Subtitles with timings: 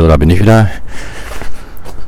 [0.00, 0.70] So, da bin ich wieder.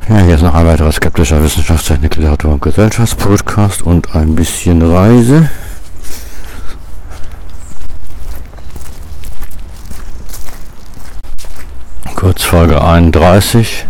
[0.08, 5.50] Ja, hier ist noch ein weiterer skeptischer Wissenschaftstechnik, Literatur und Gesellschaftspodcast und ein bisschen Reise.
[12.14, 13.84] Kurz Folge 31.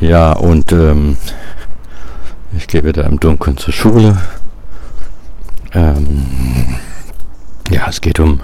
[0.00, 1.18] Ja, und ähm,
[2.56, 4.16] ich gehe wieder im Dunkeln zur Schule.
[5.74, 6.78] Ähm,
[7.68, 8.40] ja, es geht um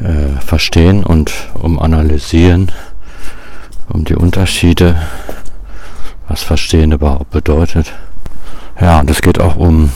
[0.00, 2.72] äh, Verstehen und um Analysieren,
[3.88, 4.96] um die Unterschiede,
[6.28, 7.92] was Verstehen überhaupt bedeutet.
[8.80, 9.90] Ja, und es geht auch um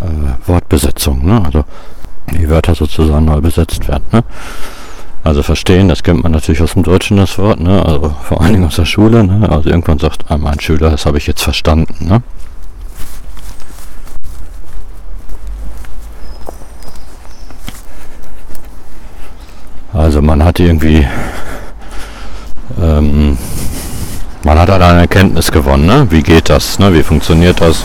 [0.00, 1.42] äh, Wortbesetzung, ne?
[1.44, 1.64] also
[2.30, 4.04] die Wörter sozusagen neu besetzt werden.
[4.12, 4.24] Ne?
[5.24, 7.84] Also verstehen, das kennt man natürlich aus dem Deutschen das Wort, ne?
[7.84, 9.24] also vor allen Dingen aus der Schule.
[9.24, 9.48] Ne?
[9.48, 12.08] Also irgendwann sagt einmal ein Schüler, das habe ich jetzt verstanden.
[12.08, 12.22] Ne?
[20.64, 21.06] Irgendwie,
[22.80, 23.36] ähm,
[24.44, 26.06] man hat halt eine Erkenntnis gewonnen, ne?
[26.10, 26.94] wie geht das, ne?
[26.94, 27.84] wie funktioniert das,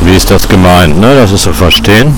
[0.00, 1.14] wie ist das gemeint, ne?
[1.14, 2.16] das ist zu verstehen.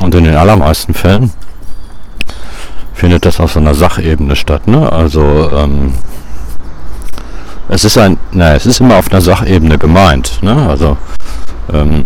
[0.00, 1.30] Und in den allermeisten Fällen
[2.94, 4.66] findet das auf so einer Sachebene statt.
[4.66, 4.90] Ne?
[4.90, 5.94] Also ähm,
[7.68, 10.42] es ist ein, na, es ist immer auf einer Sachebene gemeint.
[10.42, 10.68] Ne?
[10.68, 10.96] Also
[11.72, 12.04] ähm,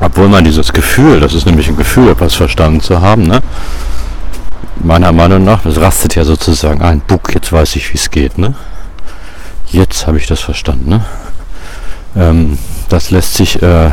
[0.00, 3.42] obwohl man dieses Gefühl, das ist nämlich ein Gefühl, etwas verstanden zu haben, ne?
[4.82, 8.38] meiner Meinung nach, das rastet ja sozusagen ein, Buck, jetzt weiß ich, wie es geht.
[8.38, 8.54] Ne?
[9.68, 10.90] Jetzt habe ich das verstanden.
[10.90, 11.04] Ne?
[12.16, 13.90] Ähm, das lässt sich äh,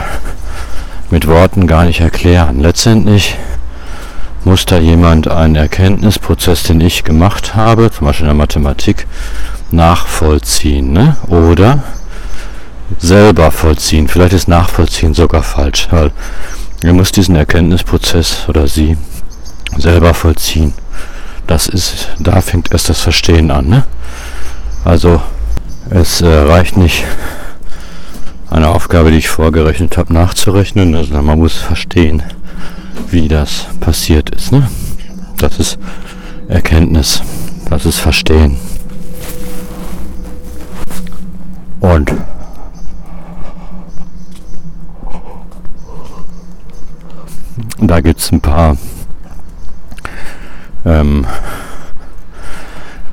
[1.10, 2.60] mit Worten gar nicht erklären.
[2.60, 3.36] Letztendlich
[4.44, 9.08] muss da jemand einen Erkenntnisprozess, den ich gemacht habe, zum Beispiel in der Mathematik,
[9.72, 10.92] nachvollziehen.
[10.92, 11.16] Ne?
[11.28, 11.84] Oder
[13.00, 14.08] selber vollziehen.
[14.08, 16.12] Vielleicht ist nachvollziehen sogar falsch, weil
[16.82, 18.98] er muss diesen Erkenntnisprozess oder sie
[19.78, 20.74] selber vollziehen.
[21.48, 23.68] Das ist, da fängt erst das Verstehen an.
[23.68, 23.84] Ne?
[24.86, 25.22] Also
[25.90, 27.04] es äh, reicht nicht,
[28.50, 30.94] eine Aufgabe, die ich vorgerechnet habe, nachzurechnen.
[30.96, 32.22] Also man muss verstehen,
[33.10, 34.52] wie das passiert ist.
[34.52, 34.70] Ne?
[35.38, 35.80] Das ist
[36.48, 37.24] Erkenntnis.
[37.70, 38.58] Das ist Verstehen.
[41.80, 42.14] Und
[47.88, 48.78] da gibt es ein paar
[50.86, 51.26] ähm,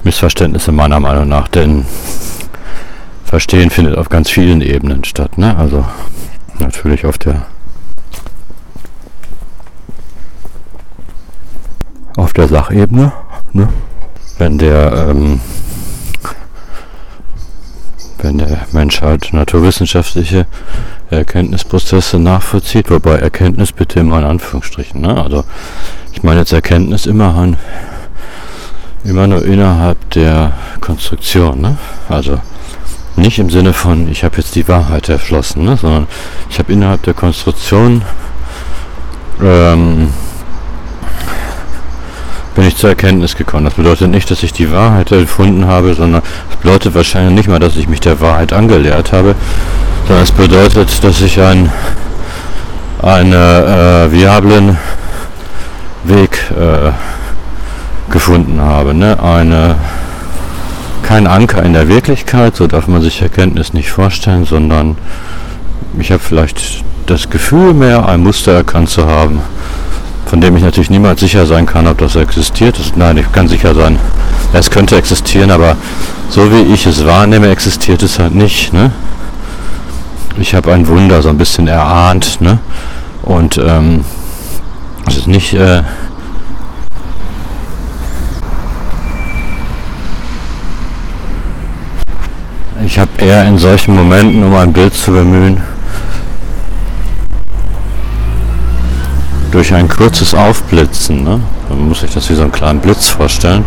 [0.02, 1.84] Missverständnisse meiner Meinung nach, denn
[3.30, 5.38] Verstehen findet auf ganz vielen Ebenen statt.
[5.38, 5.56] Ne?
[5.56, 5.84] Also
[6.58, 7.46] natürlich auf der
[12.16, 13.12] auf der Sachebene,
[13.52, 13.68] ne?
[14.38, 15.40] wenn der ähm,
[18.22, 20.46] wenn der Mensch halt naturwissenschaftliche
[21.10, 25.22] Erkenntnisprozesse nachvollzieht, wobei Erkenntnis bitte immer in Anführungsstrichen, ne?
[25.22, 25.44] Also
[26.12, 27.56] ich meine jetzt Erkenntnis immer an
[29.02, 31.78] immer nur innerhalb der Konstruktion, ne?
[32.08, 32.38] Also
[33.16, 35.76] nicht im Sinne von, ich habe jetzt die Wahrheit erschlossen, ne?
[35.76, 36.06] sondern
[36.48, 38.02] ich habe innerhalb der Konstruktion
[39.42, 40.12] ähm,
[42.54, 43.64] bin ich zur Erkenntnis gekommen.
[43.64, 47.58] Das bedeutet nicht, dass ich die Wahrheit erfunden habe, sondern es bedeutet wahrscheinlich nicht mal,
[47.58, 49.34] dass ich mich der Wahrheit angelehrt habe,
[50.06, 51.70] sondern es bedeutet, dass ich einen
[53.02, 54.76] eine, äh, viablen
[56.04, 56.90] Weg äh,
[58.10, 58.94] gefunden habe.
[58.94, 59.18] Ne?
[59.22, 59.76] Eine,
[61.02, 64.98] kein Anker in der Wirklichkeit, so darf man sich Erkenntnis nicht vorstellen, sondern
[65.98, 69.40] ich habe vielleicht das Gefühl mehr, ein Muster erkannt zu haben
[70.30, 72.78] von dem ich natürlich niemals sicher sein kann, ob das existiert.
[72.78, 73.98] Das, nein, ich kann sicher sein,
[74.52, 75.76] es könnte existieren, aber
[76.28, 78.72] so wie ich es wahrnehme, existiert es halt nicht.
[78.72, 78.92] Ne?
[80.38, 82.40] Ich habe ein Wunder so ein bisschen erahnt.
[82.40, 82.60] Ne?
[83.22, 84.04] Und ähm,
[85.08, 85.52] es ist nicht...
[85.52, 85.82] Äh,
[92.86, 95.60] ich habe eher in solchen Momenten, um ein Bild zu bemühen,
[99.50, 101.40] durch ein kurzes Aufblitzen, ne?
[101.68, 103.64] man muss sich das wie so einen kleinen Blitz vorstellen,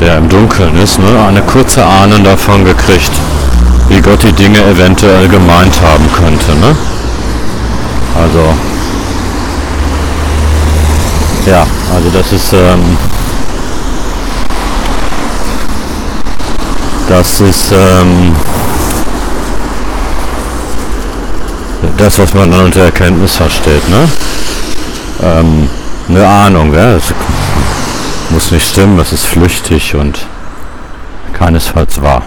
[0.00, 1.24] der im Dunkeln ist, ne?
[1.26, 3.10] eine kurze Ahnung davon gekriegt,
[3.88, 6.52] wie Gott die Dinge eventuell gemeint haben könnte.
[6.60, 6.76] Ne?
[8.20, 8.54] Also,
[11.46, 12.96] ja, also das ist, ähm,
[17.08, 18.34] das ist, ähm,
[21.96, 24.08] das, was man dann unter Erkenntnis versteht, ne?
[25.24, 25.68] ähm,
[26.08, 26.72] eine Ahnung.
[26.74, 26.94] Ja?
[26.94, 27.14] Das
[28.30, 30.26] muss nicht stimmen, das ist flüchtig und
[31.32, 32.22] keinesfalls wahr.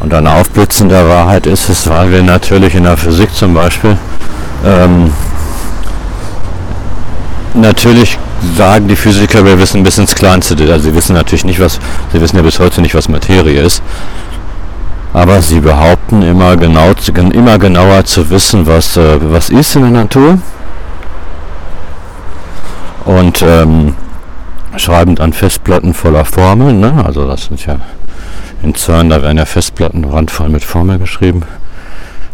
[0.00, 3.96] Und ein Aufblitzen der Wahrheit ist es, weil wir natürlich in der Physik zum Beispiel
[4.64, 5.12] ähm,
[7.54, 8.18] natürlich
[8.56, 10.54] sagen die Physiker, wir wissen bis ins Kleinste.
[10.72, 11.78] Also sie wissen natürlich nicht, was,
[12.12, 13.82] sie wissen ja bis heute nicht, was Materie ist.
[15.12, 16.92] Aber sie behaupten immer genau,
[17.32, 20.38] immer genauer zu wissen, was, äh, was ist in der Natur.
[23.04, 23.94] Und ähm,
[24.76, 26.80] schreiben dann Festplatten voller Formeln.
[26.80, 27.04] Ne?
[27.04, 27.80] Also das sind ja
[28.62, 31.42] in CERN, da werden ja Festplatten randvoll mit Formeln geschrieben.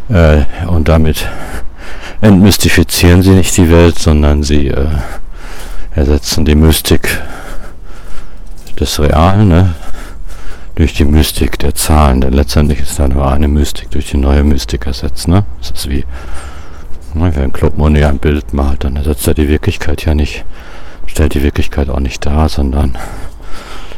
[0.08, 1.28] Äh, und damit
[2.20, 4.86] entmystifizieren sie nicht die Welt, sondern sie äh,
[5.96, 7.22] ersetzen die Mystik
[8.78, 9.74] des Realen ne,
[10.74, 12.20] durch die Mystik der Zahlen.
[12.20, 15.26] Denn letztendlich ist da nur eine Mystik durch die neue Mystik ersetzt.
[15.26, 15.44] Ne?
[15.58, 16.04] Das ist wie,
[17.14, 20.44] ne, wenn Claude Monet ein Bild malt, dann ersetzt er die Wirklichkeit ja nicht,
[21.06, 22.98] stellt die Wirklichkeit auch nicht dar, sondern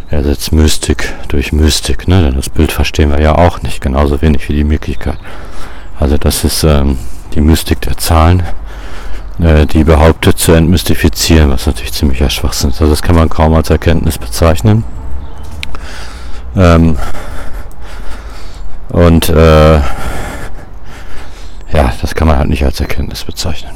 [0.08, 2.06] ersetzt Mystik durch Mystik.
[2.06, 2.22] Ne?
[2.22, 5.18] Denn das Bild verstehen wir ja auch nicht, genauso wenig wie die Möglichkeit.
[5.98, 6.96] Also das ist ähm,
[7.34, 8.44] die Mystik der Zahlen
[9.40, 12.80] äh, die behauptet zu entmystifizieren, was natürlich ziemlicher Schwachsinn ist.
[12.80, 14.84] Also das kann man kaum als Erkenntnis bezeichnen.
[16.56, 16.96] Ähm,
[18.88, 19.76] und äh,
[21.72, 23.72] ja, das kann man halt nicht als Erkenntnis bezeichnen.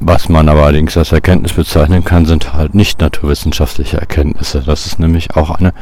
[0.00, 4.62] Was man aber allerdings als Erkenntnis bezeichnen kann, sind halt nicht naturwissenschaftliche Erkenntnisse.
[4.64, 5.72] Das ist nämlich auch eine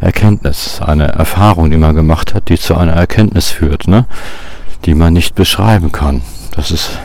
[0.00, 4.06] Erkenntnis, eine Erfahrung, die man gemacht hat, die zu einer Erkenntnis führt, ne?
[4.86, 6.22] die man nicht beschreiben kann.
[6.56, 6.98] Das ist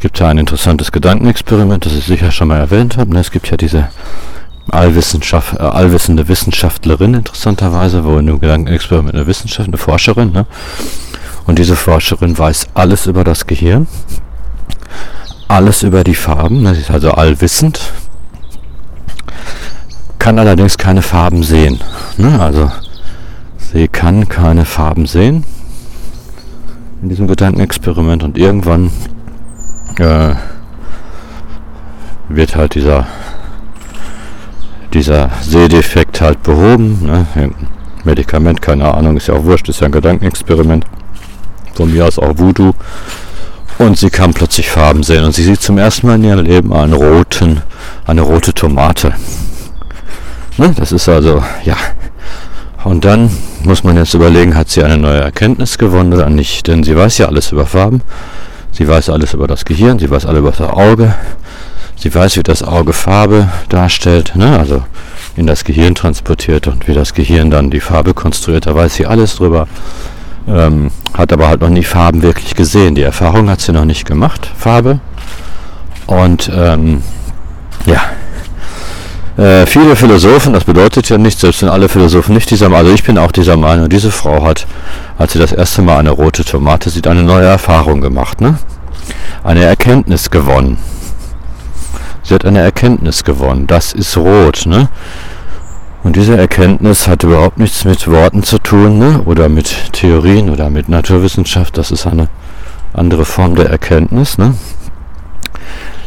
[0.00, 3.12] gibt ja ein interessantes Gedankenexperiment, das ich sicher schon mal erwähnt habe.
[3.12, 3.20] Ne?
[3.20, 3.88] Es gibt ja diese
[4.70, 10.46] Allwissenschaft, äh, allwissende Wissenschaftlerin, interessanterweise, wo in einem Gedankenexperiment eine Wissenschaft, eine Forscherin, ne?
[11.46, 13.86] Und diese Forscherin weiß alles über das Gehirn,
[15.48, 16.74] alles über die Farben, ne?
[16.74, 17.80] sie ist also allwissend,
[20.18, 21.80] kann allerdings keine Farben sehen.
[22.18, 22.38] Ne?
[22.38, 22.70] Also
[23.72, 25.44] sie kann keine Farben sehen
[27.00, 28.90] in diesem Gedankenexperiment und irgendwann
[30.00, 30.34] äh,
[32.28, 33.06] wird halt dieser
[34.94, 37.00] dieser Sehdefekt halt behoben.
[37.04, 37.26] Ne?
[38.04, 40.84] Medikament, keine Ahnung, ist ja auch wurscht, ist ja ein Gedankenexperiment.
[41.74, 42.72] Von mir aus auch Voodoo.
[43.78, 46.72] Und sie kann plötzlich Farben sehen und sie sieht zum ersten Mal in ihrem Leben
[46.72, 47.62] einen roten,
[48.06, 49.14] eine rote Tomate.
[50.56, 50.74] Ne?
[50.76, 51.76] Das ist also, ja.
[52.82, 53.30] Und dann
[53.62, 56.66] muss man jetzt überlegen, hat sie eine neue Erkenntnis gewonnen oder nicht?
[56.66, 58.02] Denn sie weiß ja alles über Farben.
[58.78, 61.12] Sie weiß alles über das Gehirn, sie weiß alles über das Auge,
[61.96, 64.56] sie weiß, wie das Auge Farbe darstellt, ne?
[64.56, 64.84] also
[65.34, 69.04] in das Gehirn transportiert und wie das Gehirn dann die Farbe konstruiert, da weiß sie
[69.04, 69.66] alles drüber.
[70.46, 72.94] Ähm, hat aber halt noch nie Farben wirklich gesehen.
[72.94, 75.00] Die Erfahrung hat sie noch nicht gemacht, Farbe.
[76.06, 77.02] Und ähm,
[77.84, 78.00] ja,
[79.38, 82.94] äh, viele Philosophen, das bedeutet ja nichts, selbst wenn alle Philosophen nicht dieser Meinung, also
[82.94, 84.66] ich bin auch dieser Meinung, diese Frau hat,
[85.16, 88.58] als sie das erste Mal eine rote Tomate sieht, eine neue Erfahrung gemacht, ne?
[89.44, 90.78] Eine Erkenntnis gewonnen.
[92.24, 94.88] Sie hat eine Erkenntnis gewonnen, das ist rot, ne?
[96.02, 99.22] Und diese Erkenntnis hat überhaupt nichts mit Worten zu tun, ne?
[99.24, 102.28] Oder mit Theorien oder mit Naturwissenschaft, das ist eine
[102.92, 104.54] andere Form der Erkenntnis, ne?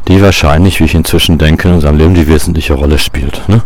[0.07, 3.47] Die wahrscheinlich, wie ich inzwischen denke, in unserem Leben die wesentliche Rolle spielt.
[3.47, 3.61] Ne?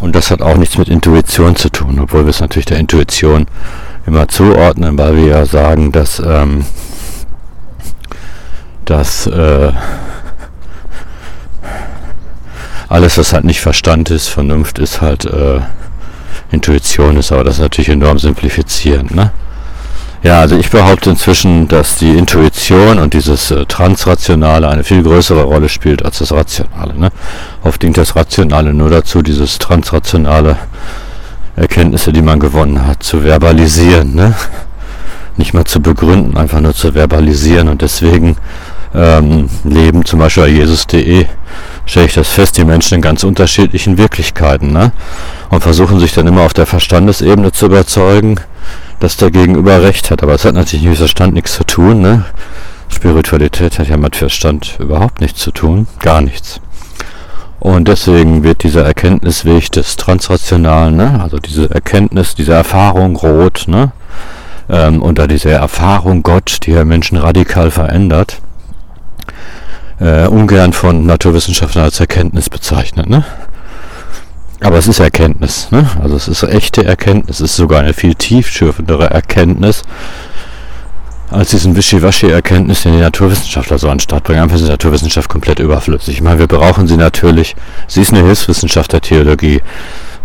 [0.00, 3.46] Und das hat auch nichts mit Intuition zu tun, obwohl wir es natürlich der Intuition
[4.06, 6.64] immer zuordnen, weil wir ja sagen, dass, ähm,
[8.84, 9.72] dass äh,
[12.88, 15.60] alles, was halt nicht Verstand ist, Vernunft ist halt äh,
[16.52, 19.12] Intuition ist, aber das ist natürlich enorm simplifizierend.
[19.12, 19.32] Ne?
[20.22, 25.42] Ja, also ich behaupte inzwischen, dass die Intuition und dieses äh, Transrationale eine viel größere
[25.42, 26.98] Rolle spielt als das Rationale.
[26.98, 27.10] Ne?
[27.62, 30.56] Oft dient das Rationale nur dazu, dieses transrationale
[31.54, 34.14] Erkenntnisse, die man gewonnen hat, zu verbalisieren.
[34.14, 34.34] Ne?
[35.36, 37.68] Nicht mal zu begründen, einfach nur zu verbalisieren.
[37.68, 38.36] Und deswegen
[38.94, 41.26] ähm, leben zum Beispiel bei Jesus.de,
[41.84, 44.72] stelle ich das fest, die Menschen in ganz unterschiedlichen Wirklichkeiten.
[44.72, 44.92] Ne?
[45.50, 48.40] Und versuchen sich dann immer auf der Verstandesebene zu überzeugen,
[49.00, 50.22] dass der Gegenüber recht hat.
[50.22, 52.00] Aber es hat natürlich mit Verstand nichts zu tun.
[52.00, 52.24] Ne?
[52.88, 55.86] Spiritualität hat ja mit Verstand überhaupt nichts zu tun.
[56.00, 56.60] Gar nichts.
[57.58, 61.20] Und deswegen wird dieser Erkenntnisweg des Transrationalen, ne?
[61.22, 63.92] also diese Erkenntnis, diese Erfahrung rot, ne?
[64.68, 68.40] ähm, unter dieser Erfahrung Gott, die ja Menschen radikal verändert,
[70.00, 73.08] äh, ungern von Naturwissenschaftlern als Erkenntnis bezeichnet.
[73.08, 73.24] Ne?
[74.60, 75.88] Aber es ist Erkenntnis, ne?
[76.02, 79.82] Also es ist echte Erkenntnis, es ist sogar eine viel tiefschürfendere Erkenntnis,
[81.30, 84.40] als diesen Wischiwaschi-Erkenntnis, den die Naturwissenschaftler so an den Start bringen.
[84.40, 86.14] Einfach ist die Naturwissenschaft komplett überflüssig.
[86.14, 87.56] Ich meine, wir brauchen sie natürlich.
[87.88, 89.60] Sie ist eine Hilfswissenschaft der Theologie.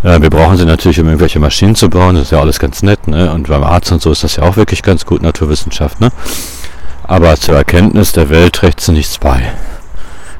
[0.03, 2.15] Äh, wir brauchen sie natürlich, um irgendwelche Maschinen zu bauen.
[2.15, 3.07] Das ist ja alles ganz nett.
[3.07, 3.33] Ne?
[3.33, 5.99] Und beim Arzt und so ist das ja auch wirklich ganz gut, Naturwissenschaft.
[5.99, 6.09] Ne?
[7.03, 9.51] Aber zur Erkenntnis der Welt trägt sie nichts bei.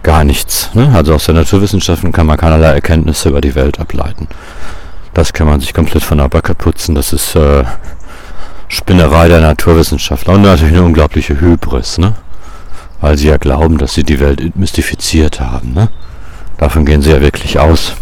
[0.04, 0.70] Gar nichts.
[0.74, 0.92] Ne?
[0.94, 4.28] Also aus der Naturwissenschaften kann man keinerlei Erkenntnisse über die Welt ableiten.
[5.14, 6.96] Das kann man sich komplett von der Backe putzen.
[6.96, 7.64] Das ist äh,
[8.68, 12.14] Spinnerei der Naturwissenschaftler und natürlich eine unglaubliche Hybris, ne?
[13.02, 15.90] Weil sie ja glauben, dass sie die Welt mystifiziert haben, ne?
[16.58, 17.94] Davon gehen sie ja wirklich aus.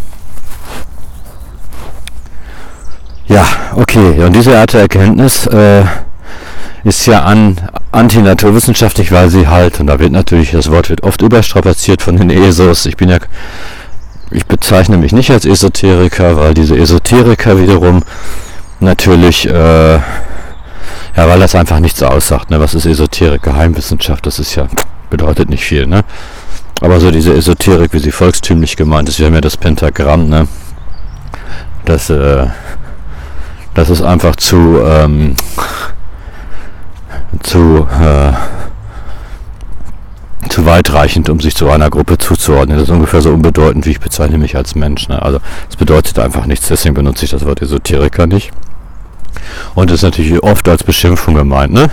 [3.28, 4.24] Ja, okay.
[4.24, 5.84] Und diese Art der Erkenntnis äh,
[6.84, 7.58] ist ja an,
[7.92, 12.30] antinaturwissenschaftlich, weil sie halt, und da wird natürlich, das Wort wird oft überstrapaziert von den
[12.30, 12.86] ESOs.
[12.86, 13.18] Ich bin ja,
[14.32, 18.04] ich bezeichne mich nicht als Esoteriker, weil diese Esoteriker wiederum
[18.80, 20.00] natürlich äh,
[21.16, 22.50] ja, weil das einfach nichts aussagt.
[22.50, 22.60] Ne?
[22.60, 23.44] Was ist Esoterik?
[23.44, 24.68] Geheimwissenschaft, das ist ja,
[25.10, 25.86] bedeutet nicht viel.
[25.86, 26.04] Ne?
[26.82, 30.48] Aber so diese Esoterik, wie sie volkstümlich gemeint ist, wir haben ja das Pentagramm, ne?
[31.86, 32.48] das, äh,
[33.74, 35.36] das ist einfach zu, ähm,
[37.44, 38.32] zu, äh,
[40.50, 42.78] zu weitreichend, um sich zu einer Gruppe zuzuordnen.
[42.78, 45.08] Das ist ungefähr so unbedeutend, wie ich bezeichne mich als Mensch.
[45.08, 45.22] Ne?
[45.22, 48.52] Also es bedeutet einfach nichts, deswegen benutze ich das Wort Esoteriker nicht.
[49.76, 51.90] Und das ist natürlich oft als Beschimpfung gemeint, ne?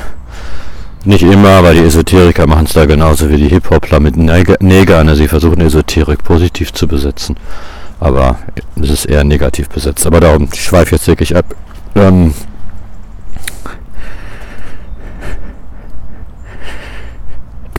[1.05, 5.05] Nicht immer, aber die Esoteriker machen es da genauso wie die Hip-Hopler mit Neger.
[5.05, 5.15] Ne?
[5.15, 7.37] Sie versuchen Esoterik positiv zu besetzen.
[8.01, 8.41] Aber
[8.83, 10.05] es ist eher negativ besetzt.
[10.05, 11.45] Aber darum, ich schweife jetzt wirklich ab.
[11.95, 12.35] Ähm,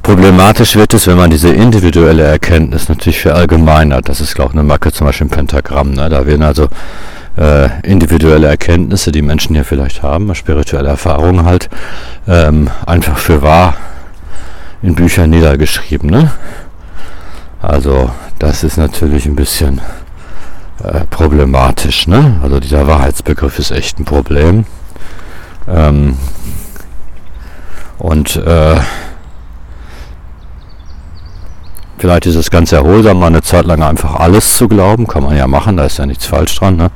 [0.08, 4.08] Problematisch wird es, wenn man diese individuelle Erkenntnis natürlich verallgemeinert.
[4.08, 5.92] Das ist, glaube ich, eine Macke zum Beispiel im Pentagramm.
[5.92, 6.08] Ne?
[6.08, 6.70] Da werden also
[7.38, 11.70] äh, individuelle Erkenntnisse, die Menschen hier vielleicht haben, spirituelle Erfahrungen halt,
[12.26, 13.74] ähm, einfach für wahr
[14.82, 16.10] in Büchern niedergeschrieben.
[16.10, 16.32] Ne?
[17.62, 18.10] Also
[18.40, 19.82] das ist natürlich ein bisschen
[20.86, 22.08] äh, problematisch.
[22.08, 22.40] Ne?
[22.42, 24.64] Also dieser Wahrheitsbegriff ist echt ein Problem.
[25.68, 26.16] Ähm,
[28.00, 28.78] und äh,
[31.98, 35.08] Vielleicht ist es ganz erholsam, mal eine Zeit lang einfach alles zu glauben.
[35.08, 36.76] Kann man ja machen, da ist ja nichts falsch dran.
[36.76, 36.92] Ne?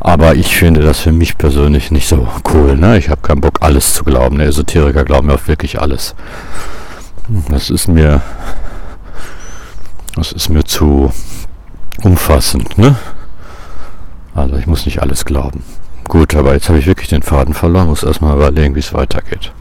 [0.00, 2.76] Aber ich finde das für mich persönlich nicht so cool.
[2.76, 2.98] Ne?
[2.98, 4.38] Ich habe keinen Bock, alles zu glauben.
[4.38, 6.14] Der Esoteriker glauben ja auf wirklich alles.
[7.48, 8.20] Das ist mir,
[10.16, 11.12] das ist mir zu
[12.02, 12.78] umfassend.
[12.78, 12.96] Ne?
[14.34, 15.62] Also ich muss nicht alles glauben.
[16.04, 17.88] Gut, aber jetzt habe ich wirklich den Faden verloren.
[17.88, 19.52] Muss erstmal überlegen, wie es weitergeht.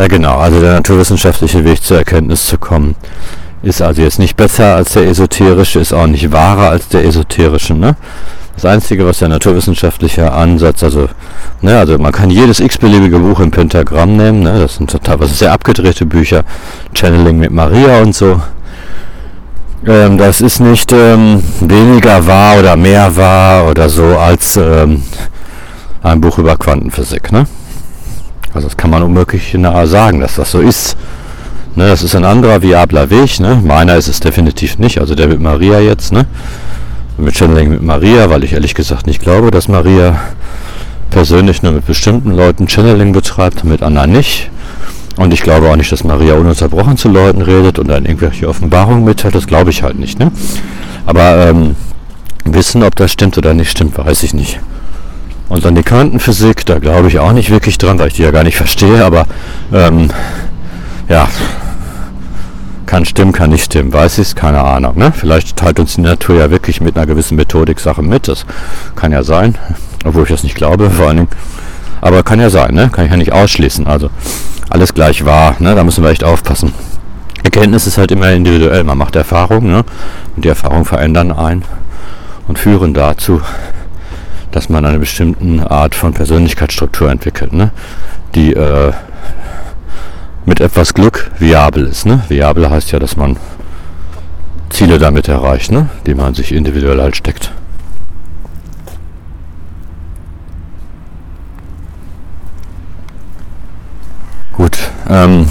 [0.00, 2.96] Ja genau, also der naturwissenschaftliche Weg zur Erkenntnis zu kommen,
[3.62, 7.74] ist also jetzt nicht besser als der esoterische, ist auch nicht wahrer als der esoterische.
[7.74, 7.96] Ne?
[8.54, 11.10] Das Einzige, was der naturwissenschaftliche Ansatz, also,
[11.60, 15.38] ne, also man kann jedes x-beliebige Buch im Pentagramm nehmen, ne, das sind total, was
[15.38, 16.44] sehr abgedrehte Bücher,
[16.94, 18.40] Channeling mit Maria und so.
[19.86, 25.02] Ähm, das ist nicht ähm, weniger wahr oder mehr wahr oder so als ähm,
[26.02, 27.32] ein Buch über Quantenphysik.
[27.32, 27.44] Ne?
[28.52, 30.96] Also das kann man unmöglich nahe sagen, dass das so ist.
[31.76, 33.38] Ne, das ist ein anderer viabler Weg.
[33.38, 33.60] Ne?
[33.64, 35.00] Meiner ist es definitiv nicht.
[35.00, 36.12] Also der mit Maria jetzt.
[36.12, 36.26] Ne?
[37.16, 40.20] Mit Channeling mit Maria, weil ich ehrlich gesagt nicht glaube, dass Maria
[41.10, 44.50] persönlich nur mit bestimmten Leuten Channeling betreibt, mit anderen nicht.
[45.16, 49.04] Und ich glaube auch nicht, dass Maria ununterbrochen zu Leuten redet und dann irgendwelche Offenbarungen
[49.04, 49.34] mitteilt.
[49.34, 50.18] Das glaube ich halt nicht.
[50.18, 50.32] Ne?
[51.06, 51.76] Aber ähm,
[52.44, 54.60] wissen, ob das stimmt oder nicht stimmt, weiß ich nicht.
[55.50, 58.30] Und dann die Quantenphysik, da glaube ich auch nicht wirklich dran, weil ich die ja
[58.30, 59.26] gar nicht verstehe, aber
[59.74, 60.08] ähm,
[61.08, 61.28] ja,
[62.86, 64.96] kann stimmen, kann nicht stimmen, weiß ich es, keine Ahnung.
[64.96, 65.12] Ne?
[65.12, 68.46] Vielleicht teilt uns die Natur ja wirklich mit einer gewissen Methodik Sachen mit, das
[68.94, 69.58] kann ja sein,
[70.04, 71.28] obwohl ich das nicht glaube, vor allen Dingen.
[72.00, 72.88] Aber kann ja sein, ne?
[72.88, 73.88] kann ich ja nicht ausschließen.
[73.88, 74.08] Also
[74.70, 75.74] alles gleich wahr, ne?
[75.74, 76.72] da müssen wir echt aufpassen.
[77.42, 79.84] Erkenntnis ist halt immer individuell, man macht Erfahrungen ne?
[80.36, 81.64] und die Erfahrungen verändern einen
[82.46, 83.40] und führen dazu,
[84.52, 87.70] dass man eine bestimmte Art von Persönlichkeitsstruktur entwickelt, ne?
[88.34, 88.92] die äh,
[90.44, 92.06] mit etwas Glück viabel ist.
[92.06, 92.22] Ne?
[92.28, 93.36] Viabel heißt ja, dass man
[94.70, 95.88] Ziele damit erreicht, ne?
[96.06, 97.52] die man sich individuell halt steckt.
[104.52, 104.78] Gut,
[105.08, 105.48] ähm,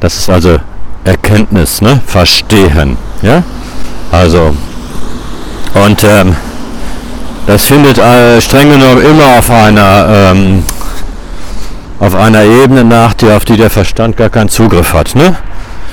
[0.00, 0.58] das ist also
[1.04, 2.00] Erkenntnis, ne?
[2.06, 3.42] Verstehen, ja?
[4.12, 4.54] Also
[5.74, 6.36] und ähm,
[7.46, 10.64] das findet äh, streng genommen immer auf einer ähm,
[12.00, 15.14] auf einer Ebene nach, die, auf die der Verstand gar keinen Zugriff hat.
[15.14, 15.36] Ne?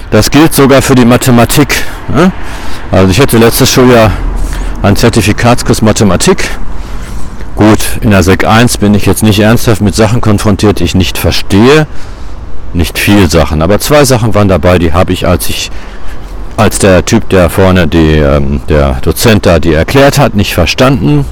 [0.10, 1.74] Das gilt sogar für die Mathematik.
[2.14, 2.32] Ne?
[2.92, 4.12] Also ich hatte letztes Schuljahr
[4.82, 6.50] einen Zertifikatskurs Mathematik.
[7.56, 10.96] Gut, in der Sek 1 bin ich jetzt nicht ernsthaft mit Sachen konfrontiert, die ich
[10.96, 11.88] nicht verstehe.
[12.74, 15.72] Nicht viel Sachen, aber zwei Sachen waren dabei, die habe ich, als ich,
[16.62, 21.26] als der Typ, der vorne, die, ähm, der Dozent da, die erklärt hat, nicht verstanden.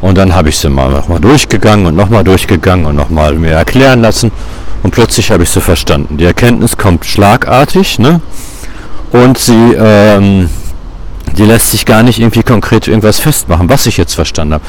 [0.00, 4.00] Und dann habe ich sie mal nochmal durchgegangen und nochmal durchgegangen und nochmal mir erklären
[4.02, 4.32] lassen.
[4.82, 6.16] Und plötzlich habe ich sie verstanden.
[6.16, 8.20] Die Erkenntnis kommt schlagartig, ne?
[9.12, 10.48] Und sie, ähm,
[11.36, 14.64] die lässt sich gar nicht irgendwie konkret irgendwas festmachen, was ich jetzt verstanden habe.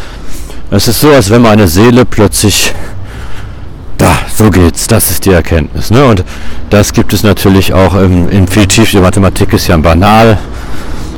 [0.69, 2.73] Es ist so, als wenn meine Seele plötzlich,
[3.97, 5.91] da, so geht's, das ist die Erkenntnis.
[5.91, 6.05] Ne?
[6.05, 6.23] Und
[6.69, 10.37] das gibt es natürlich auch im, intuitiv, die Mathematik ist ja banal,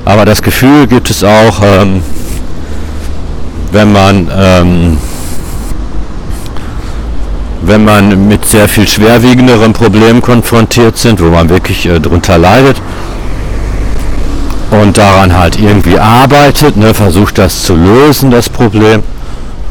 [0.05, 2.01] aber das Gefühl gibt es auch, ähm,
[3.71, 4.97] wenn man ähm,
[7.67, 12.79] wenn man mit sehr viel schwerwiegenderen Problemen konfrontiert sind, wo man wirklich äh, drunter leidet
[14.71, 19.03] und daran halt irgendwie arbeitet, ne, versucht das zu lösen, das Problem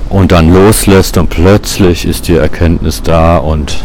[0.08, 3.76] und dann loslässt und plötzlich ist die Erkenntnis da und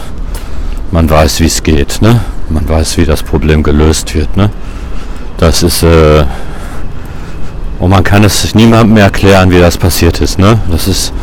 [0.92, 2.22] man weiß, wie es geht, ne?
[2.50, 4.50] Man weiß, wie das Problem gelöst wird, ne?
[5.38, 6.24] Das ist äh,
[7.80, 10.60] und man kann es niemandem mehr erklären, wie das passiert ist, ne?
[10.70, 11.14] Das ist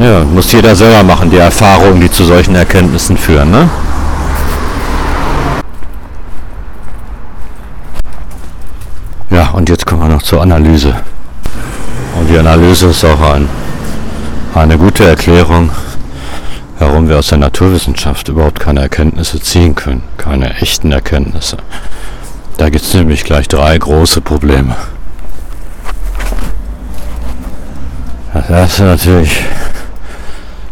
[0.00, 3.68] ja, muss jeder selber machen, die Erfahrungen, die zu solchen Erkenntnissen führen, ne?
[9.30, 10.94] Ja, und jetzt kommen wir noch zur Analyse.
[12.18, 13.48] Und die Analyse ist auch ein,
[14.58, 15.70] eine gute Erklärung,
[16.80, 21.58] warum wir aus der Naturwissenschaft überhaupt keine Erkenntnisse ziehen können, keine echten Erkenntnisse.
[22.56, 24.74] Da gibt es nämlich gleich drei große Probleme.
[28.34, 29.44] Das erste natürlich,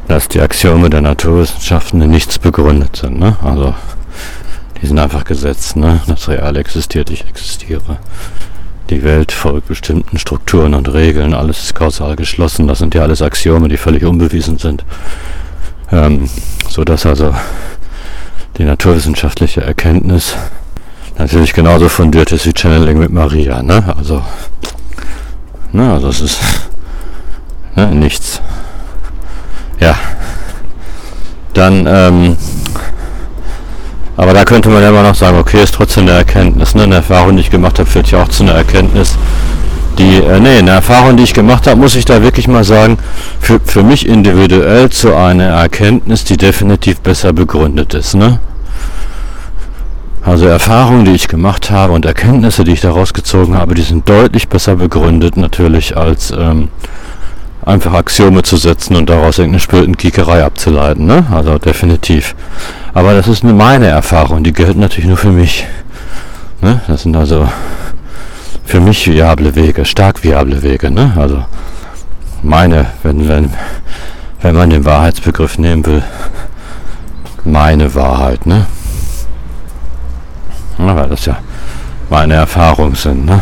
[0.09, 3.21] dass die Axiome der Naturwissenschaften in nichts begründet sind.
[3.21, 3.37] Ne?
[3.43, 3.75] Also
[4.83, 5.76] die sind einfach Gesetz.
[5.76, 6.00] Ne?
[6.09, 7.99] Das Real existiert, ich existiere
[8.90, 13.22] die Welt folgt bestimmten Strukturen und Regeln, alles ist kausal geschlossen, das sind ja alles
[13.22, 14.85] Axiome, die völlig unbewiesen sind.
[15.90, 16.29] Ähm,
[16.68, 17.35] so dass also
[18.59, 20.35] die naturwissenschaftliche Erkenntnis
[21.18, 23.94] natürlich genauso fundiert ist wie Channeling mit Maria, ne?
[23.96, 24.22] Also,
[25.72, 26.40] ne, also es ist
[27.75, 28.40] ne, nichts.
[29.81, 29.94] Ja.
[31.55, 32.37] Dann, ähm,
[34.16, 36.74] aber da könnte man ja immer noch sagen, okay, ist trotzdem eine Erkenntnis.
[36.74, 36.85] Ne?
[36.85, 39.16] Eine Erfahrung, die ich gemacht habe, führt ja auch zu einer Erkenntnis.
[39.98, 42.98] Die, äh, nee, eine Erfahrung, die ich gemacht habe, muss ich da wirklich mal sagen,
[43.40, 48.14] für, für mich individuell zu einer Erkenntnis, die definitiv besser begründet ist.
[48.14, 48.40] Ne?
[50.22, 54.09] Also Erfahrungen, die ich gemacht habe und Erkenntnisse, die ich daraus gezogen habe, die sind
[54.09, 56.68] deutlich besser begründet natürlich als ähm,
[57.66, 61.05] einfach Axiome zu setzen und daraus irgendeine Spötenkiekerei abzuleiten.
[61.05, 61.26] Ne?
[61.31, 62.35] Also definitiv.
[62.94, 65.66] Aber das ist nur meine Erfahrung, die gehört natürlich nur für mich.
[66.62, 66.81] Ne?
[66.87, 67.46] Das sind also
[68.64, 70.90] für mich viable Wege, stark viable Wege.
[70.90, 71.12] Ne?
[71.16, 71.44] Also
[72.42, 73.52] meine, wenn, wenn,
[74.40, 76.02] wenn man den Wahrheitsbegriff nehmen will,
[77.44, 78.46] meine Wahrheit.
[78.46, 78.66] Ne?
[80.79, 81.38] Ja, weil das ja
[82.11, 83.26] meine Erfahrungen sind.
[83.26, 83.40] Ne?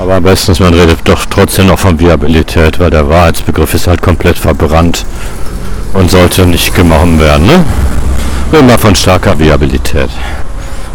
[0.00, 4.00] Aber am besten man redet doch trotzdem noch von Viabilität, weil der Wahrheitsbegriff ist halt
[4.00, 5.04] komplett verbrannt
[5.92, 7.46] und sollte nicht gemacht werden.
[7.46, 7.62] Ne?
[8.58, 10.08] Immer von starker Viabilität.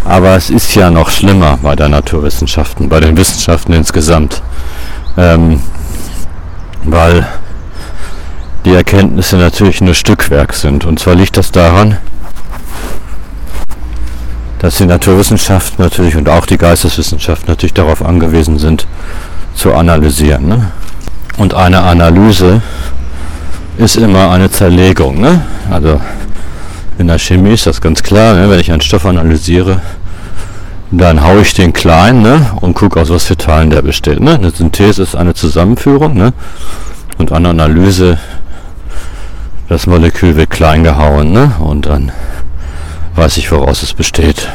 [0.06, 4.42] Aber es ist ja noch schlimmer bei der Naturwissenschaften, bei den Wissenschaften insgesamt.
[5.18, 5.62] Ähm,
[6.84, 7.28] weil
[8.66, 10.84] die Erkenntnisse natürlich nur Stückwerk sind.
[10.84, 12.00] Und zwar liegt das daran,
[14.66, 18.88] dass die Naturwissenschaften natürlich und auch die Geisteswissenschaften natürlich darauf angewiesen sind,
[19.54, 20.48] zu analysieren.
[20.48, 20.72] Ne?
[21.38, 22.64] Und eine Analyse
[23.78, 25.22] ist immer eine Zerlegung.
[25.22, 25.46] Ne?
[25.70, 26.02] Also
[26.98, 28.50] in der Chemie ist das ganz klar, ne?
[28.50, 29.82] wenn ich einen Stoff analysiere,
[30.90, 32.48] dann haue ich den klein ne?
[32.60, 34.20] und gucke aus was für Teilen der besteht.
[34.20, 34.34] Ne?
[34.34, 36.34] Eine Synthese ist eine Zusammenführung ne?
[37.20, 38.18] und eine Analyse,
[39.70, 41.52] das Molekül wird klein gehauen ne?
[41.60, 42.12] und dann
[43.16, 44.48] weiß ich, woraus es besteht.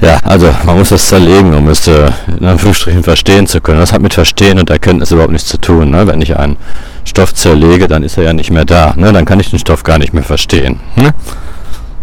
[0.00, 3.78] Ja, also man muss das zerlegen, um es äh, in Anführungsstrichen verstehen zu können.
[3.78, 5.90] Das hat mit Verstehen und Erkenntnis überhaupt nichts zu tun.
[5.90, 6.06] Ne?
[6.08, 6.56] Wenn ich einen
[7.04, 8.94] Stoff zerlege, dann ist er ja nicht mehr da.
[8.96, 9.12] Ne?
[9.12, 10.80] Dann kann ich den Stoff gar nicht mehr verstehen.
[10.96, 11.14] Ne?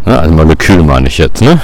[0.06, 0.18] Ne?
[0.18, 1.42] Also Molekül meine ich jetzt.
[1.42, 1.60] Ne?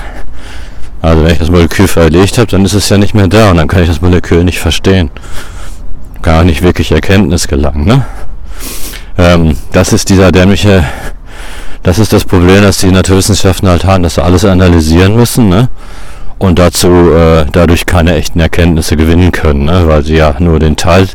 [1.01, 3.57] Also wenn ich das Molekül verlegt habe, dann ist es ja nicht mehr da und
[3.57, 5.11] dann kann ich das Molekül nicht verstehen.
[6.21, 7.85] Gar nicht wirklich Erkenntnis gelangen.
[7.85, 8.05] Ne?
[9.17, 10.83] Ähm, das ist dieser dämliche
[11.85, 15.69] das ist das Problem, dass die Naturwissenschaften halt haben, dass sie alles analysieren müssen, ne?
[16.39, 19.87] Und dazu äh, dadurch keine echten Erkenntnisse gewinnen können, ne?
[19.87, 21.07] weil sie ja nur den Teil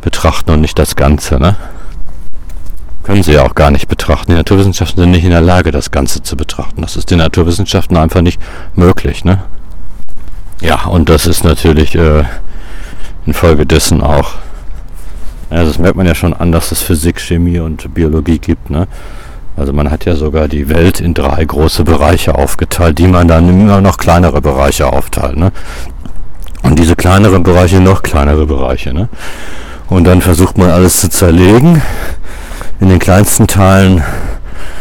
[0.00, 1.56] betrachten und nicht das Ganze, ne?
[3.02, 4.30] Können sie ja auch gar nicht betrachten.
[4.30, 6.82] Die Naturwissenschaften sind nicht in der Lage, das Ganze zu betrachten.
[6.82, 8.40] Das ist den Naturwissenschaften einfach nicht
[8.76, 9.42] möglich, ne?
[10.60, 12.22] Ja, und das ist natürlich äh,
[13.26, 14.34] infolgedessen auch.
[15.50, 18.70] Ja, das merkt man ja schon an, dass es Physik, Chemie und Biologie gibt.
[18.70, 18.86] Ne?
[19.56, 23.48] Also man hat ja sogar die Welt in drei große Bereiche aufgeteilt, die man dann
[23.48, 25.36] immer noch kleinere Bereiche aufteilt.
[25.36, 25.52] Ne?
[26.62, 28.94] Und diese kleineren Bereiche noch kleinere Bereiche.
[28.94, 29.08] Ne?
[29.88, 31.82] Und dann versucht man alles zu zerlegen,
[32.80, 34.02] in den kleinsten Teilen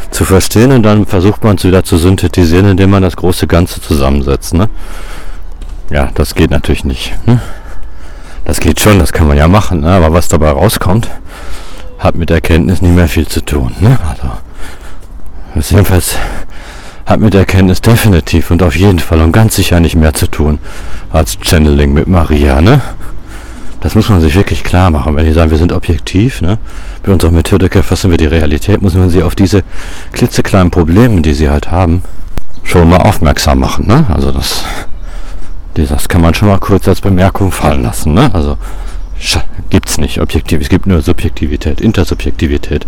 [0.10, 3.82] zu verstehen und dann versucht man es wieder zu synthetisieren, indem man das große Ganze
[3.82, 4.54] zusammensetzt.
[4.54, 4.70] Ne?
[5.90, 7.14] Ja, das geht natürlich nicht.
[7.28, 7.42] Ne?
[8.46, 9.92] Das geht schon, das kann man ja machen, ne?
[9.92, 11.10] aber was dabei rauskommt,
[12.00, 13.74] hat mit Erkenntnis nicht mehr viel zu tun.
[13.80, 13.98] Ne?
[14.10, 14.34] Also,
[15.56, 16.16] das jedenfalls
[17.06, 20.60] hat mit Erkenntnis definitiv und auf jeden Fall und ganz sicher nicht mehr zu tun
[21.12, 22.62] als Channeling mit Maria.
[22.62, 22.82] Ne?
[23.82, 25.16] Das muss man sich wirklich klar machen.
[25.16, 26.58] Wenn die sagen, wir sind objektiv, ne?
[27.04, 29.64] bei unserer Methodik erfassen wir die Realität, muss man sie auf diese
[30.14, 32.04] klitzekleinen Probleme, die sie halt haben,
[32.64, 33.88] schon mal aufmerksam machen.
[33.88, 34.06] Ne?
[34.14, 34.64] Also das
[35.76, 38.14] das kann man schon mal kurz als Bemerkung fallen lassen.
[38.14, 38.30] Ne?
[38.34, 38.58] Also
[39.70, 42.86] gibt es nicht objektiv, es gibt nur Subjektivität, Intersubjektivität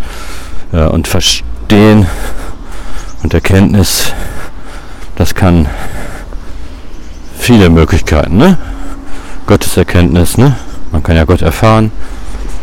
[0.73, 2.07] äh, und Verstehen
[3.23, 4.13] und Erkenntnis.
[5.15, 5.67] Das kann
[7.37, 8.37] viele Möglichkeiten.
[8.37, 8.57] Ne?
[9.47, 10.55] Gottes Erkenntnis, ne?
[10.91, 11.91] man kann ja Gott erfahren.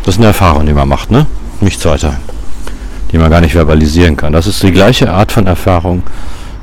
[0.03, 1.25] Das ist eine Erfahrung, die man macht, ne?
[1.59, 2.15] nichts weiter,
[3.11, 4.33] die man gar nicht verbalisieren kann.
[4.33, 6.03] Das ist die gleiche Art von Erfahrung,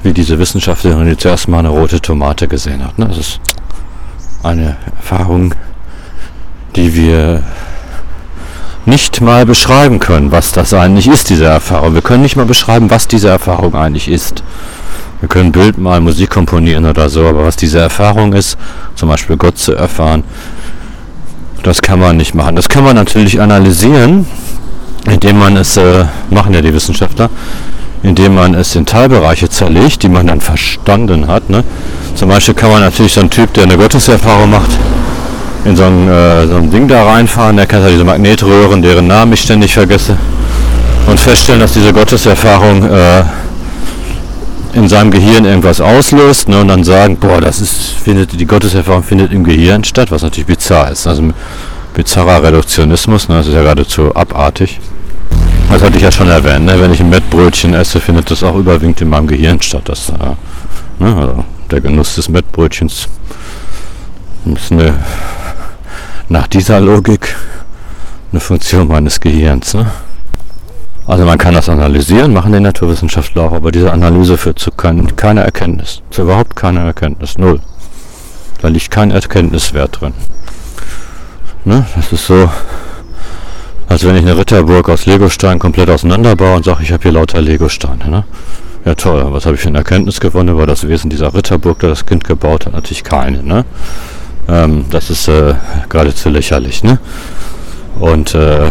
[0.03, 2.99] wie diese Wissenschaftlerin, die zuerst mal eine rote Tomate gesehen hat.
[2.99, 3.07] Ne?
[3.07, 3.41] Das ist
[4.43, 5.55] eine Erfahrung,
[6.75, 7.43] die wir
[8.89, 11.95] nicht mal beschreiben können, was das eigentlich ist, diese Erfahrung.
[11.95, 14.43] Wir können nicht mal beschreiben, was diese Erfahrung eigentlich ist.
[15.21, 18.57] Wir können Bild mal Musik komponieren oder so, aber was diese Erfahrung ist,
[18.95, 20.25] zum Beispiel Gott zu erfahren,
[21.63, 22.57] das kann man nicht machen.
[22.57, 24.27] Das kann man natürlich analysieren,
[25.11, 27.31] indem man es, äh, machen ja die Wissenschaftler,
[28.03, 31.51] indem man es in Teilbereiche zerlegt, die man dann verstanden hat.
[31.51, 31.65] Ne?
[32.15, 34.71] Zum Beispiel kann man natürlich so einen Typ, der eine Gotteserfahrung macht,
[35.65, 39.07] in so ein, äh, so ein Ding da reinfahren, der kann ja diese Magnetröhren, deren
[39.07, 40.17] Namen ich ständig vergesse,
[41.07, 43.25] und feststellen, dass diese Gotteserfahrung äh,
[44.75, 49.03] in seinem Gehirn irgendwas auslöst ne, und dann sagen, boah, das ist, findet, die Gotteserfahrung
[49.03, 51.07] findet im Gehirn statt, was natürlich bizarr ist.
[51.07, 51.31] Also
[51.95, 54.79] bizarrer Reduktionismus, ne, das ist ja geradezu abartig.
[55.71, 56.65] Das hatte ich ja schon erwähnt.
[56.65, 56.81] Ne?
[56.81, 59.83] Wenn ich ein Mettbrötchen esse, findet das auch überwiegend in meinem Gehirn statt.
[59.85, 61.17] Das, äh, ne?
[61.17, 63.09] also der Genuss des Mettbrötchens
[64.47, 64.95] ist eine,
[66.29, 67.35] nach dieser Logik
[68.33, 69.75] eine Funktion meines Gehirns.
[69.75, 69.91] Ne?
[71.07, 75.17] Also man kann das analysieren, machen die Naturwissenschaftler auch, aber diese Analyse führt zu kein,
[75.17, 76.03] keiner Erkenntnis.
[76.11, 77.39] Zu überhaupt keiner Erkenntnis.
[77.39, 77.61] Null.
[78.61, 80.13] Da liegt kein Erkenntniswert drin.
[81.65, 81.87] Ne?
[81.97, 82.51] Das ist so,
[83.89, 87.41] als wenn ich eine Ritterburg aus Legostein komplett auseinanderbaue und sage, ich habe hier lauter
[87.41, 88.09] Legosteine.
[88.09, 88.25] Ne?
[88.85, 91.89] Ja toll, was habe ich für eine Erkenntnis gewonnen über das Wesen dieser Ritterburg, da
[91.89, 92.75] das Kind gebaut hat?
[92.75, 93.43] Natürlich keine.
[93.43, 93.65] Ne?
[94.49, 95.55] Ähm, das ist äh,
[95.89, 96.83] geradezu lächerlich.
[96.83, 96.99] Ne?
[98.01, 98.71] Und äh,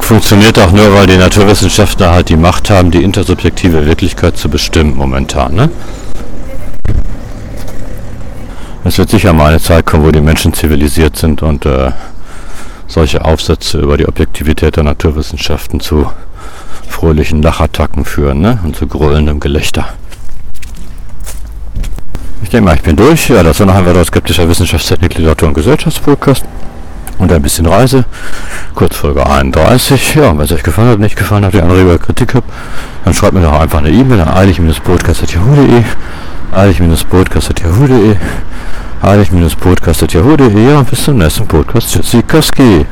[0.00, 4.94] funktioniert auch nur, weil die Naturwissenschaftler halt die Macht haben, die intersubjektive Wirklichkeit zu bestimmen
[4.96, 5.54] momentan.
[5.54, 5.70] Ne?
[8.84, 11.92] Es wird sicher mal eine Zeit kommen, wo die Menschen zivilisiert sind und äh,
[12.86, 16.10] solche Aufsätze über die Objektivität der Naturwissenschaften zu
[16.86, 18.58] fröhlichen Lachattacken führen ne?
[18.62, 19.88] und zu gröhlendem Gelächter.
[22.42, 23.28] Ich denke mal, ich bin durch.
[23.28, 26.44] Ja, das war noch ein weiterer skeptischer Wissenschaftstechnik, Literatur und Gesellschaftspodcast.
[27.18, 28.04] Und ein bisschen Reise.
[28.74, 30.16] Kurzfolge 31.
[30.16, 32.50] Ja, wenn es euch gefallen hat, nicht gefallen hat, ihr andere über Kritik habt,
[33.04, 35.84] dann schreibt mir doch einfach eine E-Mail an eilig-podcast.yahoo.de
[36.52, 38.16] eilig-podcast.yahoo.de
[39.02, 40.70] heilig-podcast.yahoo.de.
[40.70, 41.92] Ja, bis zum nächsten Podcast.
[41.92, 42.86] Tschüssi, Koski.